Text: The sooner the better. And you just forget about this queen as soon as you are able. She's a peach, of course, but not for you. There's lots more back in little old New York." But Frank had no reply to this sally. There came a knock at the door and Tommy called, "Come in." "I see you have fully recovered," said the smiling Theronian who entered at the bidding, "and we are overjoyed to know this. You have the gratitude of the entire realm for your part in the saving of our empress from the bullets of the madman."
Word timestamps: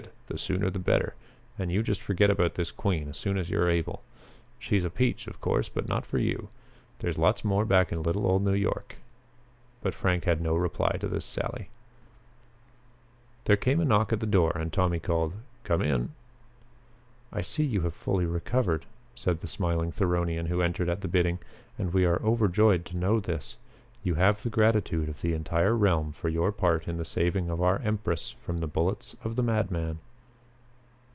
The 0.27 0.37
sooner 0.37 0.69
the 0.69 0.79
better. 0.79 1.13
And 1.59 1.73
you 1.73 1.83
just 1.83 2.01
forget 2.01 2.29
about 2.29 2.55
this 2.55 2.71
queen 2.71 3.09
as 3.09 3.17
soon 3.17 3.37
as 3.37 3.49
you 3.49 3.59
are 3.59 3.69
able. 3.69 4.01
She's 4.59 4.85
a 4.85 4.89
peach, 4.89 5.27
of 5.27 5.41
course, 5.41 5.67
but 5.67 5.89
not 5.89 6.05
for 6.05 6.19
you. 6.19 6.47
There's 6.99 7.17
lots 7.17 7.43
more 7.43 7.65
back 7.65 7.91
in 7.91 8.01
little 8.01 8.25
old 8.25 8.41
New 8.45 8.53
York." 8.53 8.95
But 9.81 9.93
Frank 9.93 10.23
had 10.23 10.39
no 10.39 10.55
reply 10.55 10.95
to 11.01 11.09
this 11.09 11.25
sally. 11.25 11.67
There 13.43 13.57
came 13.57 13.81
a 13.81 13.85
knock 13.85 14.13
at 14.13 14.21
the 14.21 14.25
door 14.25 14.53
and 14.55 14.71
Tommy 14.71 14.99
called, 15.01 15.33
"Come 15.65 15.81
in." 15.81 16.13
"I 17.33 17.41
see 17.41 17.65
you 17.65 17.81
have 17.81 17.93
fully 17.93 18.25
recovered," 18.25 18.85
said 19.15 19.41
the 19.41 19.47
smiling 19.47 19.91
Theronian 19.91 20.45
who 20.45 20.61
entered 20.61 20.87
at 20.87 21.01
the 21.01 21.09
bidding, 21.09 21.39
"and 21.77 21.91
we 21.93 22.05
are 22.05 22.21
overjoyed 22.23 22.85
to 22.85 22.97
know 22.97 23.19
this. 23.19 23.57
You 24.01 24.15
have 24.15 24.41
the 24.41 24.49
gratitude 24.49 25.09
of 25.09 25.19
the 25.19 25.33
entire 25.33 25.75
realm 25.75 26.13
for 26.13 26.29
your 26.29 26.53
part 26.53 26.87
in 26.87 26.95
the 26.95 27.03
saving 27.03 27.49
of 27.49 27.61
our 27.61 27.79
empress 27.79 28.29
from 28.29 28.59
the 28.59 28.67
bullets 28.71 29.17
of 29.25 29.35
the 29.35 29.43
madman." 29.43 29.99